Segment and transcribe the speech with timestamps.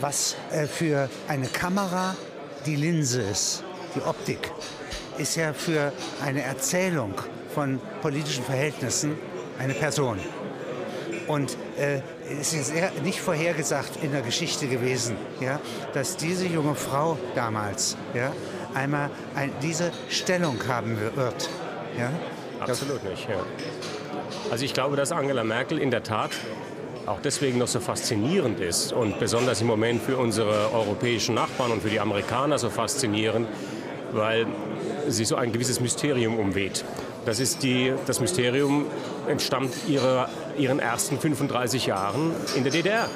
[0.00, 2.16] was äh, für eine Kamera
[2.64, 3.62] die Linse ist,
[3.94, 4.50] die Optik,
[5.18, 5.92] ist ja für
[6.24, 7.14] eine Erzählung
[7.54, 9.16] von politischen Verhältnissen
[9.58, 10.18] eine Person.
[11.26, 12.00] Und äh,
[12.40, 12.72] es ist
[13.02, 15.60] nicht vorhergesagt in der Geschichte gewesen, ja,
[15.92, 18.32] dass diese junge Frau damals ja,
[18.74, 21.50] einmal ein, diese Stellung haben wird.
[21.98, 22.12] Ja?
[22.60, 23.28] Absolut nicht.
[23.28, 23.44] Ja.
[24.50, 26.30] Also ich glaube, dass Angela Merkel in der Tat
[27.06, 31.82] auch deswegen noch so faszinierend ist und besonders im Moment für unsere europäischen Nachbarn und
[31.82, 33.48] für die Amerikaner so faszinierend,
[34.12, 34.46] weil
[35.08, 36.84] sie so ein gewisses Mysterium umweht.
[37.24, 38.86] Das ist die, das Mysterium
[39.28, 43.08] entstammt ihrer, ihren ersten 35 Jahren in der DDR,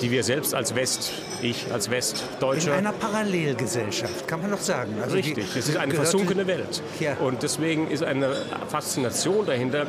[0.00, 2.72] die wir selbst als West, ich als Westdeutscher...
[2.72, 4.94] In einer Parallelgesellschaft, kann man doch sagen.
[5.00, 6.82] Also richtig, es ist eine versunkene Welt.
[7.00, 7.16] Ja.
[7.16, 8.36] Und deswegen ist eine
[8.68, 9.86] Faszination dahinter,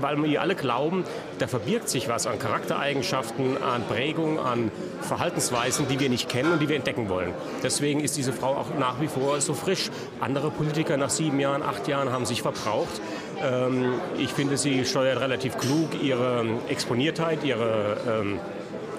[0.00, 1.04] weil wir alle glauben,
[1.38, 6.60] da verbirgt sich was an Charaktereigenschaften, an Prägung, an Verhaltensweisen, die wir nicht kennen und
[6.60, 7.32] die wir entdecken wollen.
[7.62, 9.90] Deswegen ist diese Frau auch nach wie vor so frisch.
[10.20, 13.00] Andere Politiker nach sieben Jahren, acht Jahren haben sich verbraucht.
[13.42, 18.38] Ähm, ich finde, sie steuert relativ klug ihre Exponiertheit, ihre ähm,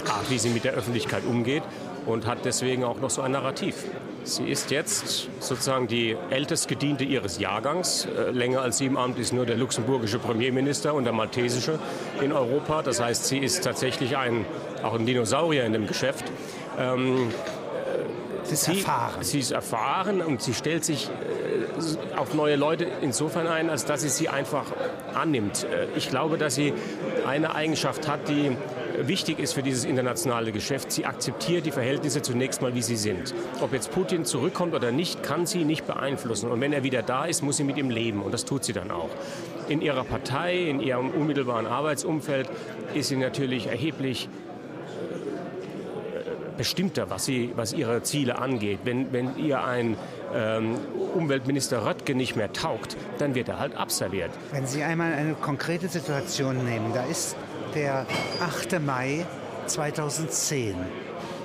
[0.06, 1.64] Art, wie sie mit der Öffentlichkeit umgeht
[2.06, 3.76] und hat deswegen auch noch so ein Narrativ.
[4.28, 8.06] Sie ist jetzt sozusagen die ältestgediente ihres Jahrgangs.
[8.06, 11.80] Äh, länger als sie im Amt ist nur der luxemburgische Premierminister und der maltesische
[12.22, 12.82] in Europa.
[12.82, 14.46] Das heißt, sie ist tatsächlich ein,
[14.84, 16.26] auch ein Dinosaurier in dem Geschäft.
[16.78, 17.32] Ähm,
[18.44, 19.24] sie ist sie, erfahren.
[19.24, 24.02] Sie ist erfahren und sie stellt sich äh, auf neue Leute insofern ein, als dass
[24.02, 24.66] sie sie einfach
[25.14, 25.64] annimmt.
[25.64, 26.74] Äh, ich glaube, dass sie
[27.26, 28.58] eine Eigenschaft hat, die
[28.98, 30.92] wichtig ist für dieses internationale Geschäft.
[30.92, 33.34] Sie akzeptiert die Verhältnisse zunächst mal, wie sie sind.
[33.62, 36.50] Ob jetzt Putin zurückkommt oder nicht, kann sie nicht beeinflussen.
[36.50, 38.22] Und wenn er wieder da ist, muss sie mit ihm leben.
[38.22, 39.10] Und das tut sie dann auch.
[39.68, 42.50] In ihrer Partei, in ihrem unmittelbaren Arbeitsumfeld
[42.94, 44.30] ist sie natürlich erheblich
[46.16, 48.80] äh, bestimmter, was, sie, was ihre Ziele angeht.
[48.84, 49.98] Wenn, wenn ihr ein
[50.34, 50.76] ähm,
[51.14, 54.32] Umweltminister Röttge nicht mehr taugt, dann wird er halt abserviert.
[54.52, 57.36] Wenn Sie einmal eine konkrete Situation nehmen, da ist
[57.78, 58.08] der
[58.42, 58.82] 8.
[58.82, 59.24] Mai
[59.68, 60.76] 2010.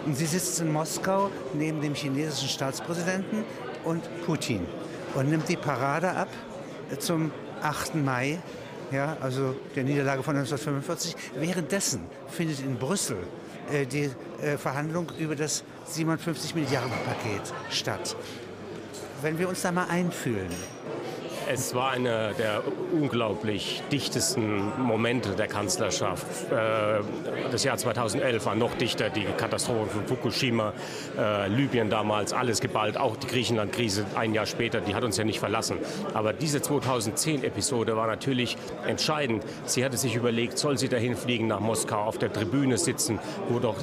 [0.06, 3.44] Und sie sitzt in Moskau neben dem chinesischen Staatspräsidenten
[3.84, 4.66] und Putin
[5.14, 6.28] und nimmt die Parade ab
[6.98, 7.96] zum 8.
[7.96, 8.38] Mai,
[8.90, 11.14] ja, also der Niederlage von 1945.
[11.36, 13.18] Währenddessen findet in Brüssel
[13.70, 14.10] äh, die
[14.40, 18.16] äh, Verhandlung über das 57 Milliarden Paket statt.
[19.20, 20.48] Wenn wir uns da mal einfühlen,
[21.50, 26.26] es war einer der unglaublich dichtesten Momente der Kanzlerschaft.
[26.50, 27.00] Äh,
[27.50, 30.72] das Jahr 2011 war noch dichter, die Katastrophe von Fukushima,
[31.18, 35.24] äh, Libyen damals, alles geballt, auch die Griechenland-Krise ein Jahr später, die hat uns ja
[35.24, 35.78] nicht verlassen.
[36.14, 39.44] Aber diese 2010-Episode war natürlich entscheidend.
[39.64, 43.58] Sie hatte sich überlegt, soll sie dahin fliegen nach Moskau, auf der Tribüne sitzen, wo
[43.58, 43.76] doch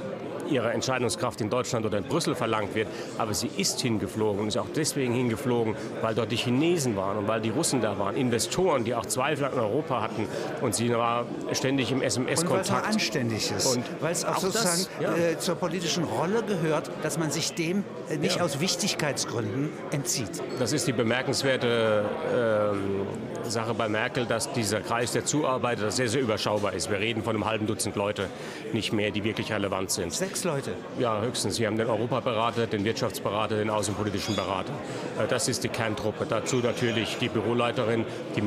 [0.52, 2.88] ihre Entscheidungskraft in Deutschland oder in Brüssel verlangt wird.
[3.18, 7.28] Aber sie ist hingeflogen und ist auch deswegen hingeflogen, weil dort die Chinesen waren und
[7.28, 10.28] weil die Russen da waren, Investoren, die auch Zweifel an Europa hatten.
[10.62, 12.70] Und sie war ständig im SMS-Kontakt.
[12.70, 13.76] Und weil es anständig ist.
[13.76, 15.32] Und weil es auch, auch sozusagen das, ja.
[15.32, 18.44] äh, zur politischen Rolle gehört, dass man sich dem äh, nicht ja.
[18.44, 20.42] aus Wichtigkeitsgründen entzieht.
[20.60, 26.22] Das ist die bemerkenswerte äh, Sache bei Merkel, dass dieser Kreis der Zuarbeiter sehr, sehr
[26.22, 26.90] überschaubar ist.
[26.90, 28.28] Wir reden von einem halben Dutzend Leute,
[28.74, 30.14] nicht mehr, die wirklich relevant sind.
[30.14, 30.74] Sechs Leute?
[31.00, 31.56] Ja, höchstens.
[31.56, 34.74] Sie haben den Europaberater, den Wirtschaftsberater, den außenpolitischen Berater.
[35.20, 36.26] Äh, das ist die Kerntruppe.
[36.28, 38.06] Dazu natürlich die Büroleiterin,
[38.36, 38.42] die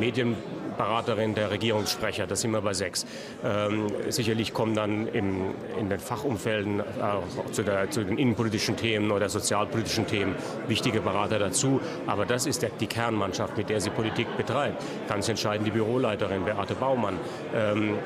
[0.72, 3.06] Medienberaterin, der Regierungssprecher, das sind wir bei sechs.
[3.44, 9.10] Ähm, sicherlich kommen dann im, in den Fachumfelden auch zu, der, zu, den innenpolitischen Themen
[9.10, 10.34] oder sozialpolitischen Themen
[10.68, 11.80] wichtige Berater dazu.
[12.06, 14.82] Aber das ist der, die Kernmannschaft, mit der sie Politik betreibt.
[15.08, 17.18] Ganz entscheidend die Büroleiterin Beate Baumann.
[17.54, 17.96] Ähm,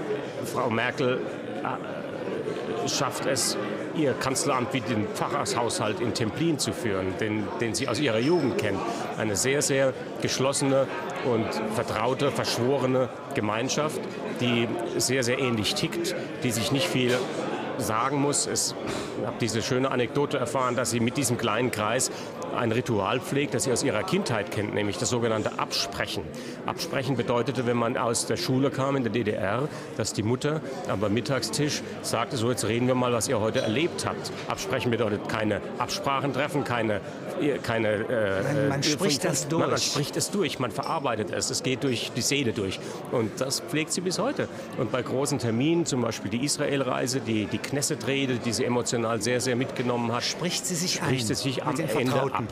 [0.45, 1.21] Frau Merkel
[1.63, 3.57] äh, schafft es,
[3.97, 8.59] ihr Kanzleramt wie den Pfarrershaushalt in Templin zu führen, den, den sie aus ihrer Jugend
[8.59, 8.79] kennt.
[9.17, 10.87] Eine sehr, sehr geschlossene
[11.25, 14.01] und vertraute, verschworene Gemeinschaft,
[14.41, 17.17] die sehr, sehr ähnlich tickt, die sich nicht viel
[17.79, 18.47] sagen muss.
[18.47, 18.75] Ich
[19.27, 22.11] habe diese schöne Anekdote erfahren, dass sie mit diesem kleinen Kreis
[22.57, 26.25] ein Ritual pflegt, das sie aus ihrer Kindheit kennt, nämlich das sogenannte Absprechen.
[26.67, 31.01] Absprechen bedeutete, wenn man aus der Schule kam in der DDR, dass die Mutter am
[31.13, 34.33] Mittagstisch sagte, so jetzt reden wir mal, was ihr heute erlebt habt.
[34.49, 37.01] Absprechen bedeutet keine Absprachen treffen, keine
[37.63, 37.89] keine.
[37.89, 39.61] Äh, man, man spricht das durch.
[39.61, 41.51] Man, man, spricht es durch, man verarbeitet es.
[41.51, 42.79] Es geht durch die Seele durch.
[43.13, 44.49] Und das pflegt sie bis heute.
[44.79, 49.41] Und bei großen Terminen, zum Beispiel die Israel-Reise, die, die Knesset-Rede, die sie emotional sehr,
[49.41, 51.27] sehr mitgenommen hat, spricht sie sich spricht ein.
[51.27, 52.45] Sie sich am Ende ab.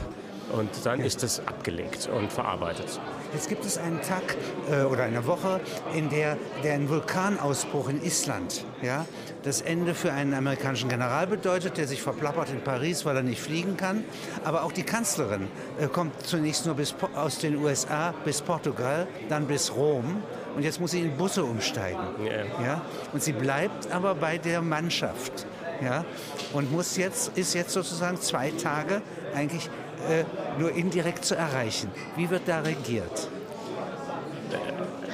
[0.52, 1.06] Und dann ja.
[1.06, 3.00] ist es abgelegt und verarbeitet.
[3.32, 4.36] Jetzt gibt es einen Tag
[4.70, 5.60] äh, oder eine Woche,
[5.94, 9.06] in der, der ein Vulkanausbruch in Island ja,
[9.42, 13.40] das Ende für einen amerikanischen General bedeutet, der sich verplappert in Paris, weil er nicht
[13.40, 14.04] fliegen kann.
[14.44, 15.48] Aber auch die Kanzlerin
[15.80, 20.22] äh, kommt zunächst nur bis, aus den USA bis Portugal, dann bis Rom.
[20.54, 21.98] Und jetzt muss sie in Busse umsteigen.
[22.24, 22.64] Ja.
[22.64, 22.82] ja.
[23.12, 25.46] Und sie bleibt aber bei der Mannschaft.
[25.84, 26.04] Ja.
[26.52, 29.02] Und muss jetzt, ist jetzt sozusagen zwei Tage
[29.34, 29.68] eigentlich
[30.08, 30.24] äh,
[30.58, 31.90] nur indirekt zu erreichen.
[32.16, 33.28] Wie wird da regiert?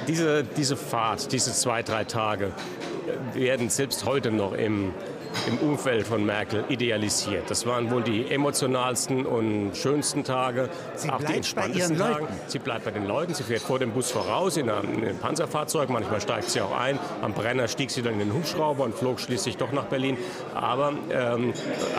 [0.07, 2.51] Diese, diese Fahrt, diese zwei, drei Tage
[3.33, 4.93] werden selbst heute noch im
[5.47, 7.49] im Umfeld von Merkel idealisiert.
[7.49, 12.27] Das waren wohl die emotionalsten und schönsten Tage, sie auch die entspanntesten Tage.
[12.47, 15.17] Sie bleibt bei den Leuten, sie fährt vor dem Bus voraus in einem, in einem
[15.17, 16.99] Panzerfahrzeug, manchmal steigt sie auch ein.
[17.21, 20.17] Am Brenner stieg sie dann in den Hubschrauber und flog schließlich doch nach Berlin.
[20.53, 21.53] Aber, ähm,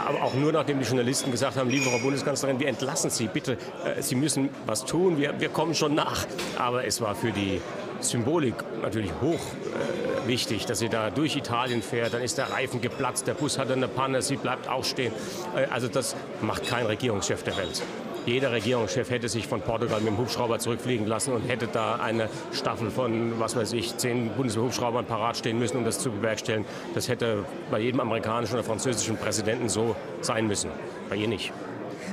[0.06, 3.52] aber auch nur nachdem die Journalisten gesagt haben, liebe Frau Bundeskanzlerin, wir entlassen Sie, bitte,
[3.85, 6.26] äh, Sie müssen was tun, wir, wir kommen schon nach.
[6.58, 7.61] Aber es war für die
[8.02, 12.14] Symbolik natürlich hoch äh, wichtig, dass sie da durch Italien fährt.
[12.14, 15.12] Dann ist der Reifen geplatzt, der Bus hat eine Panne, sie bleibt auch stehen.
[15.56, 17.82] Äh, also das macht kein Regierungschef der Welt.
[18.25, 22.28] Jeder Regierungschef hätte sich von Portugal mit dem Hubschrauber zurückfliegen lassen und hätte da eine
[22.52, 26.64] Staffel von, was weiß ich, zehn Bundeshubschraubern parat stehen müssen, um das zu bewerkstelligen.
[26.94, 30.70] Das hätte bei jedem amerikanischen oder französischen Präsidenten so sein müssen.
[31.08, 31.52] Bei ihr nicht.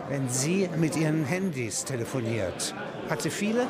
[0.10, 2.74] Wenn sie mit ihren Handys telefoniert,
[3.08, 3.68] hat sie viele?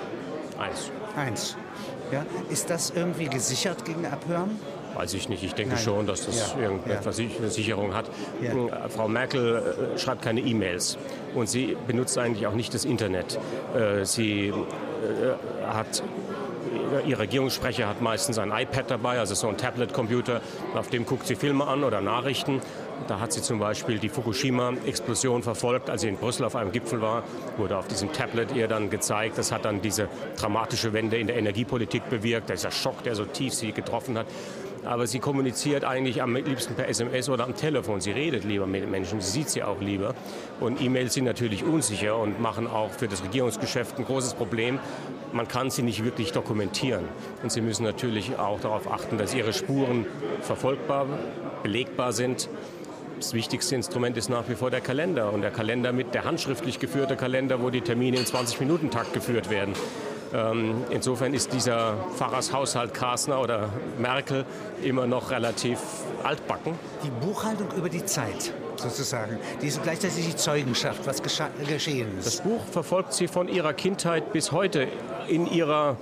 [0.57, 0.92] Eins.
[1.18, 1.57] Eins.
[2.12, 2.26] Ja?
[2.50, 4.60] Ist das irgendwie gesichert gegen Abhören?
[4.96, 5.44] Weiß ich nicht.
[5.44, 5.84] Ich denke Nein.
[5.84, 6.64] schon, dass das ja.
[6.64, 7.50] irgendetwas ja.
[7.50, 8.10] Sicherung hat.
[8.42, 8.52] Ja.
[8.52, 10.98] Hm, Frau Merkel äh, schreibt keine E-Mails
[11.36, 13.40] und sie benutzt eigentlich auch nicht das Internet.
[13.76, 14.54] Äh, sie äh,
[15.68, 16.04] hat
[17.06, 20.42] Ihr Regierungssprecher hat meistens ein iPad dabei, also so ein Tablet-Computer,
[20.76, 22.62] auf dem guckt sie Filme an oder Nachrichten.
[23.07, 27.01] Da hat sie zum Beispiel die Fukushima-Explosion verfolgt, als sie in Brüssel auf einem Gipfel
[27.01, 27.24] war,
[27.57, 29.38] wurde auf diesem Tablet ihr dann gezeigt.
[29.38, 30.07] Das hat dann diese
[30.38, 34.28] dramatische Wende in der Energiepolitik bewirkt, dieser Schock, der so tief sie getroffen hat.
[34.86, 38.00] Aber sie kommuniziert eigentlich am liebsten per SMS oder am Telefon.
[38.00, 40.16] Sie redet lieber mit Menschen, sie sieht sie auch lieber.
[40.60, 44.80] Und E-Mails sind natürlich unsicher und machen auch für das Regierungsgeschäft ein großes Problem.
[45.34, 47.06] Man kann sie nicht wirklich dokumentieren.
[47.44, 50.06] Und sie müssen natürlich auch darauf achten, dass ihre Spuren
[50.42, 51.07] verfolgbar,
[51.62, 52.50] belegbar sind
[53.19, 55.31] das wichtigste Instrument ist nach wie vor der Kalender.
[55.33, 59.74] Und der Kalender mit der handschriftlich geführte Kalender, wo die Termine im 20-Minuten-Takt geführt werden.
[60.33, 64.45] Ähm, insofern ist dieser Pfarrershaushalt Kasner oder Merkel
[64.83, 65.80] immer noch relativ
[66.24, 66.74] altbacken.
[67.04, 72.27] Die Buchhaltung über die Zeit sozusagen, die ist gleichzeitig die Zeugenschaft, was geschehen ist.
[72.27, 74.88] Das Buch verfolgt sie von ihrer Kindheit bis heute
[75.27, 75.98] in ihrer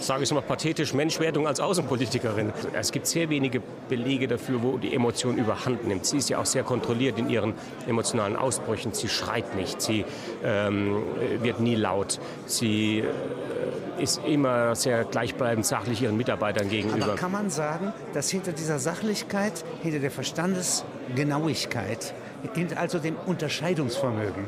[0.00, 2.52] sage ich mal pathetisch, Menschwerdung als Außenpolitikerin.
[2.72, 6.06] Es gibt sehr wenige Belege dafür, wo die Emotion überhand nimmt.
[6.06, 7.54] Sie ist ja auch sehr kontrolliert in ihren
[7.86, 8.92] emotionalen Ausbrüchen.
[8.92, 10.04] Sie schreit nicht, sie
[10.44, 11.02] ähm,
[11.40, 17.04] wird nie laut, sie äh, ist immer sehr gleichbleibend sachlich ihren Mitarbeitern gegenüber.
[17.04, 22.14] Aber kann man sagen, dass hinter dieser Sachlichkeit, hinter der Verstandesgenauigkeit,
[22.54, 24.44] hinter also dem Unterscheidungsvermögen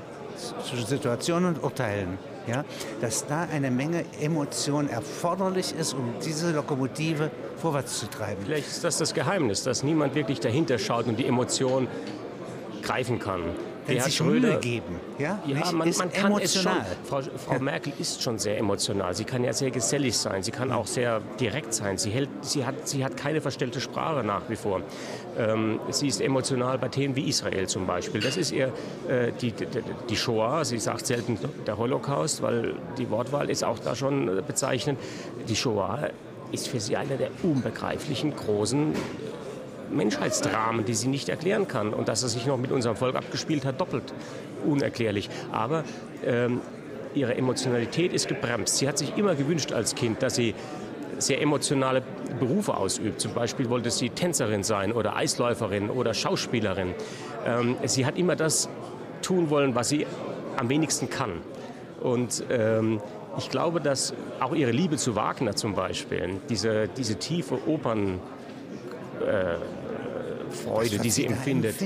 [0.64, 2.64] zwischen Situationen und Urteilen, ja,
[3.00, 8.42] dass da eine Menge Emotion erforderlich ist, um diese Lokomotive vorwärts zu treiben.
[8.44, 11.86] Vielleicht ist das das Geheimnis, dass niemand wirklich dahinter schaut und die Emotion
[12.82, 13.42] greifen kann.
[13.88, 15.00] Wenn Schröder, Mühe geben.
[15.18, 16.40] Ja, ja man, man kann emotional.
[16.42, 16.72] es schon.
[17.04, 17.58] Frau, Frau ja.
[17.58, 19.14] Merkel ist schon sehr emotional.
[19.14, 20.42] Sie kann ja sehr gesellig sein.
[20.42, 21.96] Sie kann auch sehr direkt sein.
[21.96, 24.82] Sie, hält, sie, hat, sie hat keine verstellte Sprache nach wie vor.
[25.38, 28.20] Ähm, sie ist emotional bei Themen wie Israel zum Beispiel.
[28.20, 28.72] Das ist ihr
[29.08, 29.66] äh, die, die,
[30.08, 30.64] die Shoah.
[30.64, 34.98] Sie sagt selten der Holocaust, weil die Wortwahl ist auch da schon bezeichnend.
[35.48, 36.10] Die Shoah
[36.52, 38.94] ist für sie einer der unbegreiflichen großen
[39.90, 41.92] Menschheitsdramen, die sie nicht erklären kann.
[41.92, 44.12] Und dass er sich noch mit unserem Volk abgespielt hat, doppelt
[44.64, 45.30] unerklärlich.
[45.52, 45.84] Aber
[46.24, 46.60] ähm,
[47.14, 48.78] ihre Emotionalität ist gebremst.
[48.78, 50.54] Sie hat sich immer gewünscht als Kind, dass sie
[51.18, 52.02] sehr emotionale
[52.38, 53.20] Berufe ausübt.
[53.20, 56.94] Zum Beispiel wollte sie Tänzerin sein oder Eisläuferin oder Schauspielerin.
[57.44, 58.68] Ähm, sie hat immer das
[59.22, 60.06] tun wollen, was sie
[60.56, 61.32] am wenigsten kann.
[62.00, 63.00] Und ähm,
[63.36, 68.20] ich glaube, dass auch ihre Liebe zu Wagner zum Beispiel, diese, diese tiefe Opern,
[69.26, 69.56] äh,
[70.50, 71.76] Freude, die sie empfindet.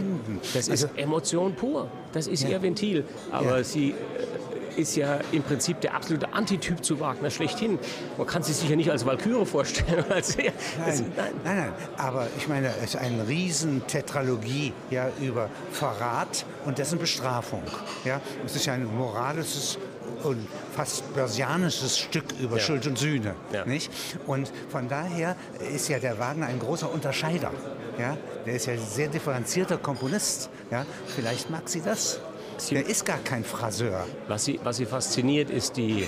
[0.54, 1.88] Das ist also, Emotion pur.
[2.12, 3.04] Das ist ihr Ventil.
[3.30, 7.78] Aber sie äh, ist ja im Prinzip der absolute Antityp zu Wagner schlechthin.
[8.16, 10.04] Man kann sie sich ja nicht als Walküre vorstellen.
[10.10, 11.32] Als nein, nein.
[11.44, 11.72] nein, nein.
[11.96, 17.62] Aber ich meine, es ist eine riesen Tetralogie ja, über Verrat und dessen Bestrafung.
[18.04, 18.20] Ja?
[18.44, 19.78] Es ist ja ein moralisches
[20.22, 22.62] und fast börsianisches Stück über ja.
[22.62, 23.34] Schuld und Sühne.
[23.52, 23.64] Ja.
[23.64, 23.90] Nicht?
[24.26, 25.36] Und von daher
[25.74, 27.50] ist ja der Wagner ein großer Unterscheider.
[27.98, 28.16] Ja?
[28.46, 30.50] Der ist ja ein sehr differenzierter Komponist.
[30.70, 30.86] Ja?
[31.06, 32.20] Vielleicht mag sie das.
[32.58, 34.06] Sie, der ist gar kein Phraseur.
[34.28, 36.06] Was sie, was sie fasziniert, ist die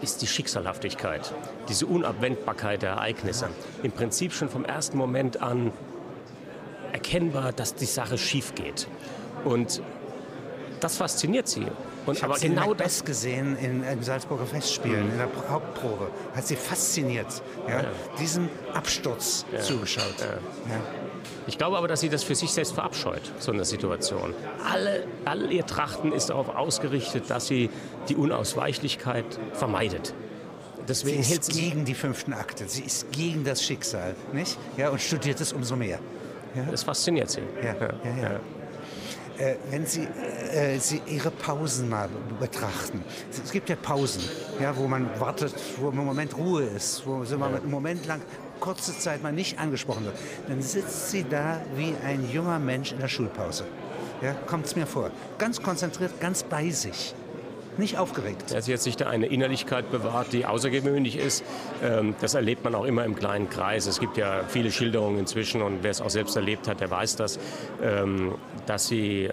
[0.00, 1.34] ist die Schicksalhaftigkeit,
[1.68, 3.48] diese Unabwendbarkeit der Ereignisse.
[3.82, 5.72] Im Prinzip schon vom ersten Moment an
[6.92, 8.86] erkennbar, dass die Sache schief geht.
[9.44, 9.82] Und
[10.80, 11.66] das fasziniert sie.
[12.08, 16.10] Und ich aber genau das gesehen in, in Salzburger Festspielen, in der Hauptprobe.
[16.34, 17.88] Hat sie fasziniert, ja, ja.
[18.18, 19.60] diesem Absturz ja.
[19.60, 20.14] zugeschaut.
[20.20, 20.80] Ja.
[21.46, 24.34] Ich glaube aber, dass sie das für sich selbst verabscheut, so eine Situation.
[24.70, 27.70] Alle, all ihr Trachten ist darauf ausgerichtet, dass sie
[28.08, 30.14] die Unausweichlichkeit vermeidet.
[30.86, 34.58] Deswegen sie ist gegen die fünften Akte, sie ist gegen das Schicksal, nicht?
[34.78, 35.98] Ja, und studiert es umso mehr.
[36.54, 36.64] Ja?
[36.70, 37.42] Das fasziniert sie.
[37.62, 38.40] Ja, ja, ja.
[39.38, 40.02] Äh, wenn Sie,
[40.52, 42.08] äh, Sie Ihre Pausen mal
[42.40, 43.04] betrachten.
[43.30, 44.22] Es gibt ja Pausen,
[44.60, 48.20] ja, wo man wartet, wo im Moment Ruhe ist, wo so man einen Moment lang
[48.58, 50.16] kurze Zeit mal nicht angesprochen wird.
[50.48, 53.64] Dann sitzt sie da wie ein junger Mensch in der Schulpause.
[54.20, 55.12] Ja, kommt es mir vor.
[55.38, 57.14] Ganz konzentriert, ganz bei sich
[57.78, 58.52] nicht aufgeregt.
[58.54, 61.44] Also jetzt sich da eine Innerlichkeit bewahrt, die außergewöhnlich ist.
[61.82, 63.86] Ähm, das erlebt man auch immer im kleinen Kreis.
[63.86, 67.16] Es gibt ja viele Schilderungen inzwischen und wer es auch selbst erlebt hat, der weiß
[67.16, 67.38] das,
[67.82, 68.34] ähm,
[68.66, 69.30] dass sie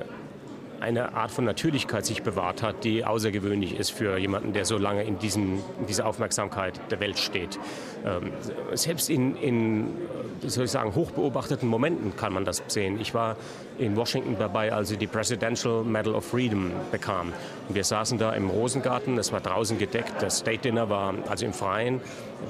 [0.79, 5.03] eine Art von Natürlichkeit sich bewahrt hat, die außergewöhnlich ist für jemanden, der so lange
[5.03, 7.59] in, diesem, in dieser Aufmerksamkeit der Welt steht.
[8.05, 8.31] Ähm,
[8.73, 9.93] selbst in, in
[10.41, 12.99] soll ich sagen, hochbeobachteten Momenten kann man das sehen.
[12.99, 13.37] Ich war
[13.77, 17.33] in Washington dabei, als sie die Presidential Medal of Freedom bekam.
[17.67, 21.45] Und wir saßen da im Rosengarten, es war draußen gedeckt, das State Dinner war also
[21.45, 22.01] im Freien,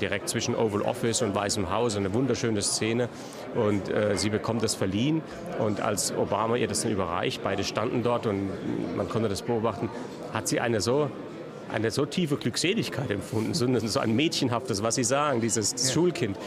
[0.02, 3.10] direkt zwischen Oval Office und Weißem Haus, eine wunderschöne Szene.
[3.56, 5.22] Und äh, sie bekommt das verliehen.
[5.60, 8.50] Und als Obama ihr das dann überreicht, beide standen dort und
[8.96, 9.90] man konnte das beobachten,
[10.34, 11.10] hat sie eine so
[11.74, 15.94] eine so tiefe Glückseligkeit empfunden, so ein mädchenhaftes, was Sie sagen, dieses ja.
[15.94, 16.38] Schulkind.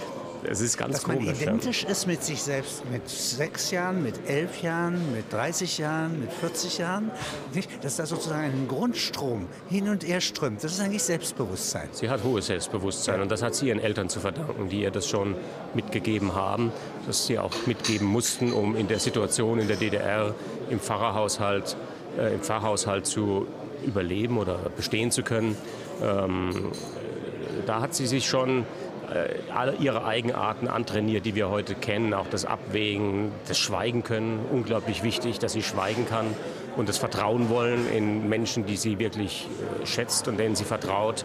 [0.45, 1.26] Es ist ganz Dass komisch.
[1.26, 1.90] man identisch ja.
[1.90, 6.78] ist mit sich selbst, mit sechs Jahren, mit elf Jahren, mit 30 Jahren, mit 40
[6.78, 7.11] Jahren.
[7.54, 7.85] Nicht?
[7.85, 10.62] Dass da sozusagen ein Grundstrom hin und her strömt.
[10.62, 11.88] Das ist eigentlich Selbstbewusstsein.
[11.92, 13.23] Sie hat hohes Selbstbewusstsein ja.
[13.23, 15.35] und das hat sie ihren Eltern zu verdanken, die ihr das schon
[15.75, 16.73] mitgegeben haben,
[17.07, 20.35] dass sie auch mitgeben mussten, um in der Situation in der DDR
[20.71, 21.76] im Pfarrerhaushalt,
[22.18, 23.47] äh, im Pfarrhaushalt zu
[23.85, 25.57] überleben oder bestehen zu können.
[26.02, 26.73] Ähm,
[27.66, 28.64] da hat sie sich schon
[29.55, 32.12] alle ihre Eigenarten antrainiert, die wir heute kennen.
[32.15, 34.41] Auch das Abwägen, das Schweigen können.
[34.50, 36.27] Unglaublich wichtig, dass sie schweigen kann
[36.77, 39.49] und das Vertrauen wollen in Menschen, die sie wirklich
[39.83, 41.25] äh, schätzt und denen sie vertraut.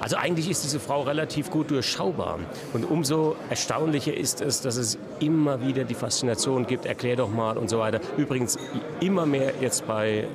[0.00, 2.38] Also eigentlich ist diese Frau relativ gut durchschaubar.
[2.74, 7.56] Und umso erstaunlicher ist es, dass es immer wieder die Faszination gibt, erklär doch mal
[7.56, 8.00] und so weiter.
[8.18, 8.58] Übrigens
[9.00, 10.26] immer mehr jetzt bei,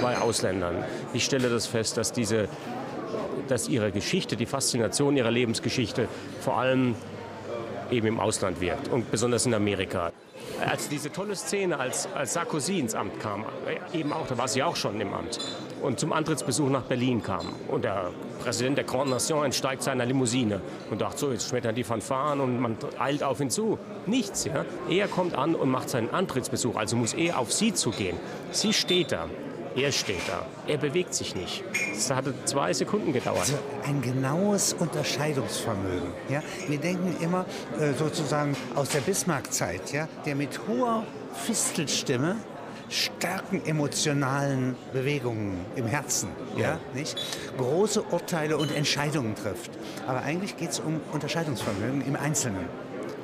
[0.00, 0.84] bei Ausländern.
[1.14, 2.48] Ich stelle das fest, dass diese
[3.48, 6.08] dass ihre Geschichte, die Faszination ihrer Lebensgeschichte
[6.40, 6.94] vor allem
[7.92, 10.12] eben im Ausland wirkt und besonders in Amerika.
[10.66, 14.48] Als diese tolle Szene, als, als Sarkozy ins Amt kam, äh, eben auch, da war
[14.48, 15.38] sie auch schon im Amt,
[15.82, 18.10] und zum Antrittsbesuch nach Berlin kam und der
[18.42, 20.60] Präsident der Grande Nation entsteigt seiner Limousine
[20.90, 23.78] und dachte so, jetzt schmettern die Fanfaren und man eilt auf ihn zu.
[24.06, 24.64] Nichts, ja.
[24.88, 28.16] Er kommt an und macht seinen Antrittsbesuch, also muss er auf sie zugehen.
[28.52, 29.28] Sie steht da
[29.76, 30.46] er steht da.
[30.66, 31.64] Er bewegt sich nicht.
[31.92, 33.40] Es hat zwei Sekunden gedauert.
[33.40, 36.10] Also ein genaues Unterscheidungsvermögen.
[36.28, 36.42] Ja?
[36.68, 37.46] Wir denken immer
[37.78, 40.08] äh, sozusagen aus der Bismarck-Zeit, ja?
[40.26, 42.36] der mit hoher Fistelstimme
[42.88, 46.62] starken emotionalen Bewegungen im Herzen, ja.
[46.62, 46.80] ja.
[46.94, 47.16] nicht?
[47.56, 49.70] große Urteile und Entscheidungen trifft.
[50.06, 52.66] Aber eigentlich geht es um Unterscheidungsvermögen im Einzelnen.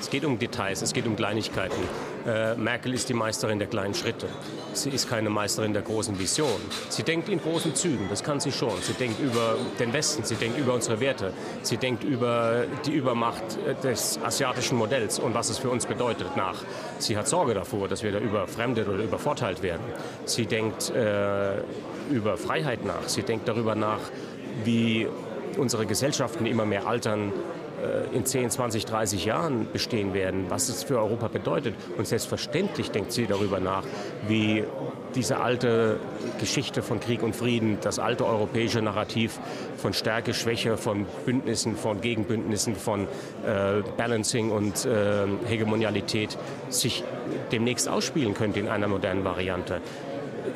[0.00, 1.83] Es geht um Details, es geht um Kleinigkeiten.
[2.26, 4.26] Äh, Merkel ist die Meisterin der kleinen Schritte.
[4.72, 6.60] Sie ist keine Meisterin der großen Vision.
[6.88, 8.80] Sie denkt in großen Zügen, das kann sie schon.
[8.82, 11.32] Sie denkt über den Westen, sie denkt über unsere Werte,
[11.62, 16.37] sie denkt über die Übermacht äh, des asiatischen Modells und was es für uns bedeutet
[16.37, 16.62] nach.
[16.98, 19.82] Sie hat Sorge davor, dass wir da überfremdet oder übervorteilt werden.
[20.25, 21.58] Sie denkt äh,
[22.10, 23.08] über Freiheit nach.
[23.08, 24.00] Sie denkt darüber nach,
[24.64, 25.06] wie
[25.56, 27.32] unsere Gesellschaften immer mehr altern,
[28.12, 31.75] in 10, 20, 30 Jahren bestehen werden, was es für Europa bedeutet.
[31.97, 33.85] Und selbstverständlich denkt sie darüber nach,
[34.26, 34.64] wie
[35.14, 35.99] diese alte
[36.40, 39.38] Geschichte von Krieg und Frieden, das alte europäische Narrativ
[39.76, 43.02] von Stärke, Schwäche, von Bündnissen, von Gegenbündnissen, von
[43.47, 46.37] äh, Balancing und äh, Hegemonialität
[46.68, 47.04] sich
[47.52, 49.80] demnächst ausspielen könnte in einer modernen Variante.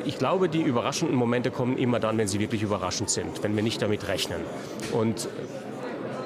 [0.05, 3.63] Ich glaube, die überraschenden Momente kommen immer dann, wenn sie wirklich überraschend sind, wenn wir
[3.63, 4.39] nicht damit rechnen.
[4.91, 5.29] Und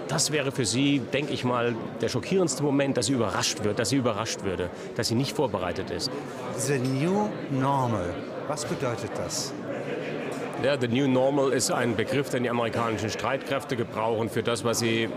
[0.07, 3.89] das wäre für Sie, denke ich mal, der schockierendste Moment, dass sie überrascht wird, dass
[3.89, 6.11] sie überrascht würde, dass sie nicht vorbereitet ist.
[6.57, 8.13] The New Normal,
[8.47, 9.53] was bedeutet das?
[10.63, 14.79] Ja, The New Normal ist ein Begriff, den die amerikanischen Streitkräfte gebrauchen für das, was
[14.79, 15.07] sie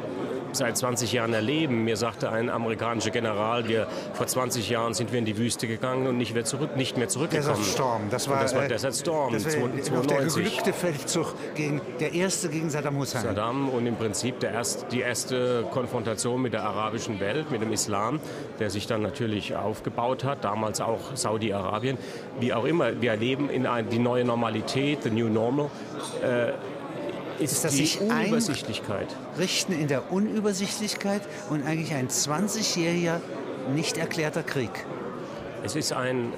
[0.56, 1.84] seit 20 Jahren erleben.
[1.84, 6.06] Mir sagte ein amerikanischer General, wir vor 20 Jahren sind wir in die Wüste gegangen
[6.06, 7.56] und nicht mehr, zurück, nicht mehr zurückgekommen.
[7.56, 10.06] Desert Storm, das war, das war Desert Storm, das war 92.
[10.06, 13.22] der geglückte Feldzug, gegen, der erste gegen Saddam Hussein.
[13.22, 17.72] Saddam und im Prinzip der erst, die erste Konfrontation mit der arabischen Welt, mit dem
[17.72, 18.20] Islam,
[18.58, 21.98] der sich dann natürlich aufgebaut hat, damals auch Saudi-Arabien.
[22.38, 25.70] Wie auch immer, wir erleben in ein, die neue Normalität, the new normal,
[26.22, 26.52] äh,
[27.40, 29.08] ist, ist das die Unübersichtlichkeit.
[29.38, 33.20] Richten in der Unübersichtlichkeit und eigentlich ein 20-jähriger
[33.74, 34.70] nicht erklärter Krieg.
[35.64, 36.32] Es ist ein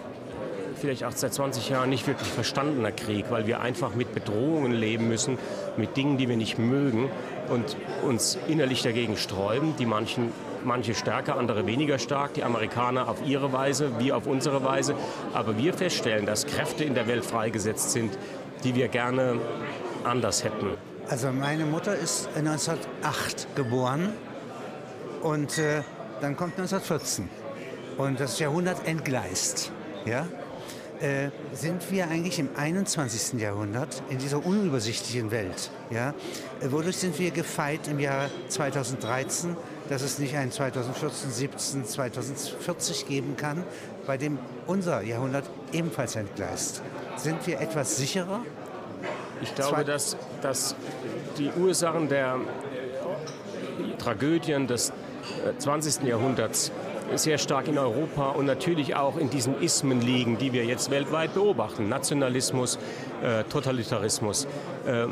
[0.80, 5.06] vielleicht auch seit 20 Jahren nicht wirklich verstandener Krieg, weil wir einfach mit Bedrohungen leben
[5.06, 5.38] müssen,
[5.76, 7.09] mit Dingen, die wir nicht mögen
[7.49, 10.32] und uns innerlich dagegen sträuben, die manchen
[10.64, 14.94] manche stärker, andere weniger stark, die Amerikaner auf ihre Weise, wir auf unsere Weise.
[15.35, 18.16] Aber wir feststellen, dass Kräfte in der Welt freigesetzt sind,
[18.64, 19.38] die wir gerne
[20.04, 20.76] anders hätten.
[21.09, 24.12] Also meine Mutter ist 1908 geboren
[25.21, 25.82] und äh,
[26.21, 27.28] dann kommt 1914
[27.99, 29.73] und das Jahrhundert entgleist.
[30.06, 30.26] Ja?
[31.00, 33.40] Äh, sind wir eigentlich im 21.
[33.40, 35.71] Jahrhundert in dieser unübersichtlichen Welt.
[35.90, 36.14] Ja?
[36.61, 39.56] Äh, wodurch sind wir gefeit im Jahr 2013,
[39.88, 43.64] dass es nicht ein 2014, 17, 2040 geben kann,
[44.06, 46.82] bei dem unser Jahrhundert ebenfalls entgleist?
[47.16, 48.40] Sind wir etwas sicherer?
[49.42, 50.76] Ich glaube, dass, dass
[51.37, 52.38] die Ursachen der
[53.99, 54.92] Tragödien des
[55.58, 56.04] 20.
[56.04, 56.70] Äh, Jahrhunderts
[57.16, 61.34] sehr stark in Europa und natürlich auch in diesen Ismen liegen, die wir jetzt weltweit
[61.34, 61.88] beobachten.
[61.88, 62.78] Nationalismus,
[63.22, 64.46] äh, Totalitarismus.
[64.87, 65.06] Äh,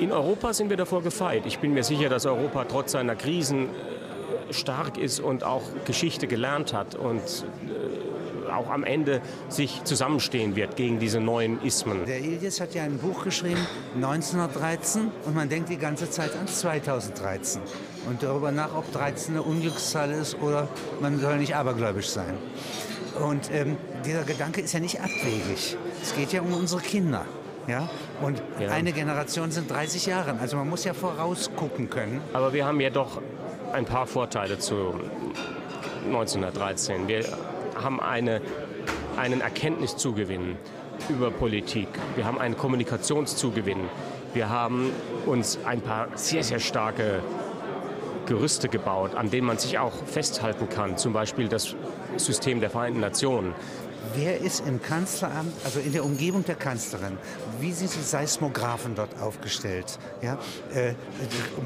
[0.00, 1.44] in Europa sind wir davor gefeit.
[1.46, 6.26] Ich bin mir sicher, dass Europa trotz seiner Krisen äh, stark ist und auch Geschichte
[6.26, 7.97] gelernt hat und äh,
[8.58, 12.04] auch am Ende sich zusammenstehen wird gegen diese neuen Ismen.
[12.06, 16.46] Der Ilias hat ja ein Buch geschrieben, 1913, und man denkt die ganze Zeit an
[16.46, 17.62] 2013
[18.08, 20.68] und darüber nach, ob 13 eine Unglückszahl ist oder
[21.00, 22.34] man soll nicht abergläubisch sein.
[23.24, 25.76] Und ähm, dieser Gedanke ist ja nicht abwegig.
[26.02, 27.24] Es geht ja um unsere Kinder.
[27.66, 27.88] Ja?
[28.22, 28.70] Und ja.
[28.70, 30.36] eine Generation sind 30 Jahre.
[30.40, 32.20] Also man muss ja vorausgucken können.
[32.32, 33.20] Aber wir haben ja doch
[33.72, 34.94] ein paar Vorteile zu
[36.06, 37.08] 1913.
[37.08, 37.24] Wir
[37.82, 38.40] haben eine,
[39.16, 40.56] einen Erkenntniszugewinn
[41.08, 41.88] über Politik.
[42.16, 43.88] Wir haben einen Kommunikationszugewinn.
[44.34, 44.90] Wir haben
[45.26, 47.22] uns ein paar sehr, sehr starke
[48.26, 50.98] Gerüste gebaut, an denen man sich auch festhalten kann.
[50.98, 51.74] Zum Beispiel das
[52.16, 53.54] System der Vereinten Nationen.
[54.14, 57.18] Wer ist im Kanzleramt, also in der Umgebung der Kanzlerin,
[57.60, 59.98] wie sind die Seismographen dort aufgestellt?
[60.22, 60.38] Ja,
[60.74, 60.94] äh,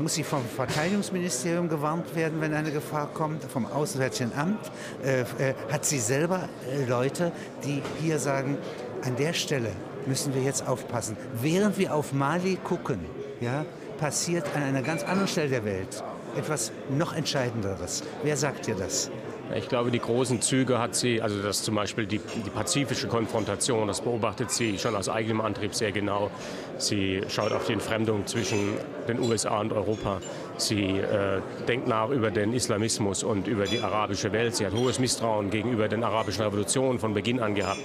[0.01, 4.71] muss sie vom Verteidigungsministerium gewarnt werden, wenn eine Gefahr kommt, vom Auswärtigen Amt?
[5.05, 7.33] Äh, äh, hat sie selber äh, Leute,
[7.65, 8.59] die hier sagen,
[9.05, 9.71] an der Stelle
[10.07, 11.17] müssen wir jetzt aufpassen.
[11.41, 13.01] Während wir auf Mali gucken,
[13.41, 13.65] ja,
[13.99, 16.03] passiert an einer ganz anderen Stelle der Welt
[16.37, 18.03] etwas noch Entscheidenderes.
[18.23, 19.11] Wer sagt dir das?
[19.55, 23.87] Ich glaube, die großen Züge hat sie, also das zum Beispiel die, die, pazifische Konfrontation,
[23.89, 26.31] das beobachtet sie schon aus eigenem Antrieb sehr genau.
[26.79, 28.75] Sie schaut auf die Entfremdung zwischen
[29.09, 30.21] den USA und Europa.
[30.57, 34.57] Sie äh, denkt nach über den Islamismus und über die arabische Welt.
[34.57, 37.81] Sie hat hohes Misstrauen gegenüber den arabischen Revolutionen von Beginn an gehabt.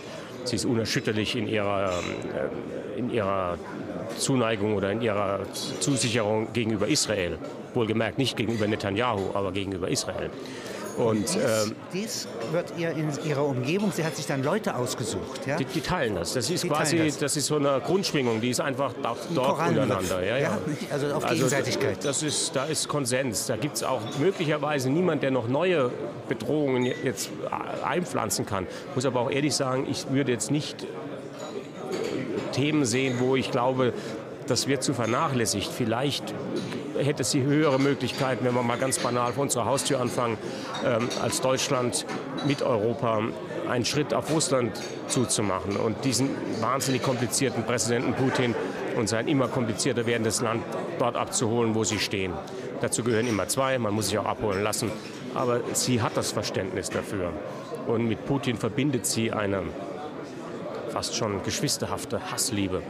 [0.45, 3.58] Sie ist unerschütterlich in ihrer, äh, in ihrer
[4.17, 5.41] Zuneigung oder in ihrer
[5.82, 7.38] Zusicherung gegenüber Israel.
[7.73, 10.30] Wohlgemerkt nicht gegenüber Netanyahu, aber gegenüber Israel.
[10.98, 15.46] Und, dies, ähm, dies, wird ihr in ihrer Umgebung, sie hat sich dann Leute ausgesucht.
[15.46, 15.58] Ja?
[15.58, 16.34] Die, die teilen das.
[16.34, 17.18] Das ist die quasi, das.
[17.20, 17.38] das.
[17.38, 20.26] ist so eine Grundschwingung, die ist einfach dort, dort untereinander.
[20.26, 20.58] Ja, ja.
[20.92, 22.04] also auf also Gegenseitigkeit.
[22.04, 23.46] Das ist, da ist Konsens.
[23.46, 25.92] Da gibt es auch möglicherweise niemand, der noch neue
[26.28, 27.30] Bedrohungen jetzt
[27.84, 28.66] einpflanzen kann.
[28.90, 30.88] Ich muss aber auch ehrlich sagen, ich würde jetzt nicht
[32.54, 33.94] Themen sehen, wo ich glaube,
[34.48, 35.72] das wird zu vernachlässigt.
[35.72, 36.34] Vielleicht
[36.98, 40.38] hätte sie höhere Möglichkeiten, wenn wir mal ganz banal vor unserer Haustür anfangen,
[40.86, 42.06] ähm, als Deutschland
[42.46, 43.22] mit Europa
[43.70, 46.30] einen Schritt auf Russland zuzumachen und diesen
[46.62, 48.56] wahnsinnig komplizierten Präsidenten Putin
[48.98, 50.64] und sein immer komplizierter werdendes Land
[51.00, 52.34] dort abzuholen, wo sie stehen.
[52.82, 54.92] Dazu gehören immer zwei, man muss sich auch abholen lassen,
[55.34, 57.32] aber sie hat das Verständnis dafür.
[57.88, 59.64] Und mit Putin verbindet sie eine
[60.90, 62.82] fast schon geschwisterhafte Hassliebe.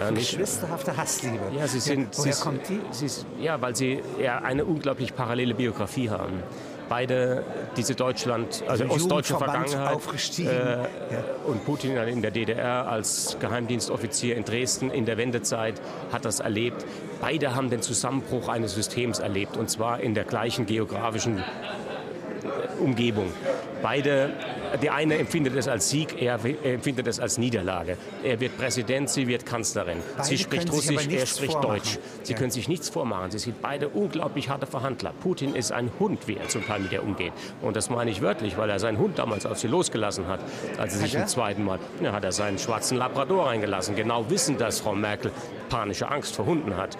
[0.00, 1.52] Ja, Geschwisterhafte Hassliebe.
[1.56, 2.80] Ja, sie sind, Woher sie, kommt die?
[2.90, 3.06] Sie,
[3.40, 6.42] ja, weil sie ja eine unglaublich parallele Biografie haben.
[6.88, 7.44] Beide
[7.76, 9.98] diese Deutschland, also, also ostdeutsche Vergangenheit.
[10.40, 10.86] Äh, ja.
[11.46, 16.84] und Putin in der DDR als Geheimdienstoffizier in Dresden in der Wendezeit hat das erlebt.
[17.20, 21.44] Beide haben den Zusammenbruch eines Systems erlebt und zwar in der gleichen geografischen
[22.80, 23.30] Umgebung.
[23.82, 24.30] Beide,
[24.82, 27.96] die eine empfindet es als Sieg, er empfindet es als Niederlage.
[28.22, 29.98] Er wird Präsident, sie wird Kanzlerin.
[30.16, 31.70] Beide sie spricht Russisch, er spricht vormachen.
[31.78, 31.98] Deutsch.
[32.22, 32.38] Sie Ja.
[32.38, 33.30] können sich nichts vormachen.
[33.30, 35.12] Sie sind beide unglaublich harte Verhandler.
[35.22, 37.32] Putin ist ein Hund, wie er zum Teil mit ihr umgeht.
[37.62, 40.40] Und das meine ich wörtlich, weil er seinen Hund damals auf sie losgelassen hat,
[40.78, 43.96] als er sich im zweiten Mal, ja, hat er seinen schwarzen Labrador reingelassen.
[43.96, 45.30] Genau wissen, dass Frau Merkel
[45.68, 46.96] panische Angst vor Hunden hat.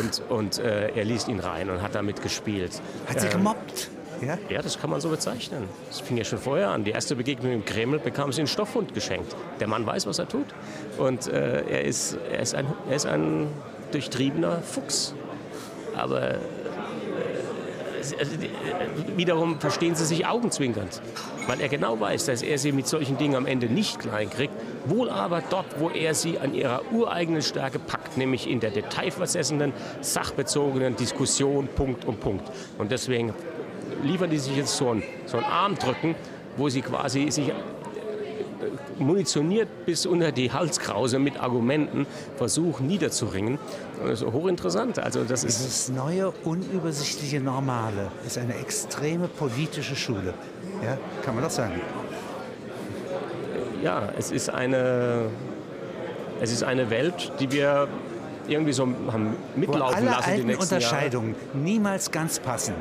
[0.00, 2.80] Und, und äh, er ließ ihn rein und hat damit gespielt.
[3.08, 3.90] Hat sie Ähm, gemobbt?
[4.20, 4.38] Ja?
[4.48, 5.64] ja, das kann man so bezeichnen.
[5.88, 6.84] Das fing ja schon vorher an.
[6.84, 9.36] Die erste Begegnung im Kreml bekam sie einen Stoffhund geschenkt.
[9.60, 10.46] Der Mann weiß, was er tut.
[10.98, 13.48] Und äh, er, ist, er, ist ein, er ist ein
[13.92, 15.14] durchtriebener Fuchs.
[15.94, 16.38] Aber äh,
[18.18, 21.00] also, äh, wiederum verstehen sie sich augenzwinkernd.
[21.46, 24.52] Weil er genau weiß, dass er sie mit solchen Dingen am Ende nicht klein kriegt.
[24.86, 29.72] Wohl aber dort, wo er sie an ihrer ureigenen Stärke packt, nämlich in der detailversessenen,
[30.00, 32.50] sachbezogenen Diskussion, Punkt um Punkt.
[32.78, 33.32] Und deswegen
[34.02, 36.14] liefern die sich jetzt so ein, so ein Armdrücken,
[36.56, 37.52] wo sie quasi sich äh,
[38.98, 42.06] munitioniert bis unter die Halskrause mit Argumenten
[42.36, 43.58] versuchen niederzuringen.
[44.02, 44.98] Das ist hochinteressant.
[44.98, 50.34] Also das ist Dieses neue, unübersichtliche Normale ist eine extreme politische Schule.
[50.84, 51.80] Ja, kann man doch sagen.
[53.82, 55.28] ja, es ist eine,
[56.40, 57.88] es ist eine Welt, die wir
[58.48, 60.62] irgendwie so haben Wo mitlaufen alle lassen die alten Jahre.
[60.62, 62.74] Unterscheidungen niemals ganz passen.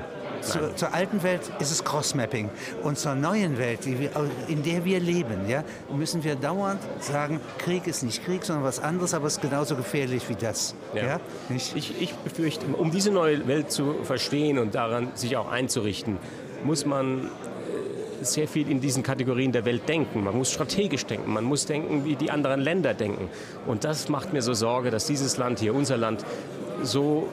[0.46, 2.50] Zur, zur alten Welt ist es Crossmapping.
[2.84, 4.12] Und zur neuen Welt, wir,
[4.48, 8.80] in der wir leben, ja, müssen wir dauernd sagen, Krieg ist nicht Krieg, sondern was
[8.80, 10.76] anderes, aber es ist genauso gefährlich wie das.
[10.94, 11.20] Ja.
[11.50, 11.76] Nicht?
[11.76, 16.18] Ich, ich befürchte, um diese neue Welt zu verstehen und daran sich auch einzurichten,
[16.64, 20.24] muss man äh, sehr viel in diesen Kategorien der Welt denken.
[20.24, 23.30] Man muss strategisch denken, man muss denken, wie die anderen Länder denken.
[23.66, 26.26] Und das macht mir so Sorge, dass dieses Land hier, unser Land,
[26.84, 27.30] so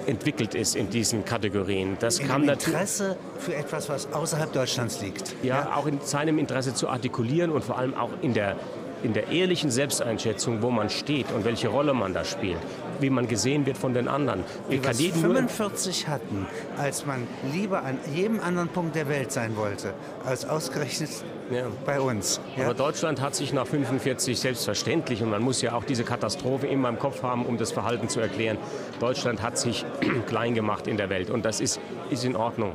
[0.00, 1.96] unterentwickelt ist in diesen Kategorien.
[2.00, 5.34] Das In natürlich Interesse für etwas, was außerhalb Deutschlands liegt.
[5.42, 8.56] ja, auch in seinem Interesse zu artikulieren und vor allem auch in der,
[9.02, 12.58] in der ehrlichen Selbsteinschätzung, wo man steht und welche Rolle man da spielt,
[13.00, 14.44] wie man gesehen wird von den anderen.
[14.68, 16.46] Wir jedem nur 45 hatten,
[16.78, 21.10] als man lieber an jedem anderen Punkt der Welt sein wollte, als ausgerechnet
[21.50, 21.66] Ja.
[21.84, 22.40] bei uns.
[22.56, 22.64] Ja?
[22.64, 26.88] Aber Deutschland hat sich nach 45 selbstverständlich, und man muss ja auch diese Katastrophe immer
[26.88, 28.58] im Kopf haben, um das Verhalten zu erklären,
[29.00, 29.84] Deutschland hat sich
[30.26, 32.74] klein gemacht in der Welt und das ist, ist in Ordnung.